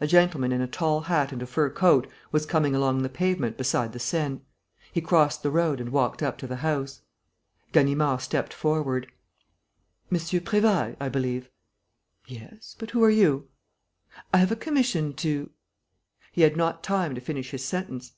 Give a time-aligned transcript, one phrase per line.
[0.00, 3.56] A gentleman in a tall hat and a fur coat was coming along the pavement
[3.56, 4.42] beside the Seine.
[4.92, 7.00] He crossed the road and walked up to the house.
[7.72, 9.10] Ganimard stepped forward:
[10.08, 10.18] "M.
[10.18, 11.50] Prévailles, I believe?"
[12.28, 13.48] "Yes, but who are you?"
[14.32, 15.50] "I have a commission to...."
[16.30, 18.12] He had not time to finish his sentence.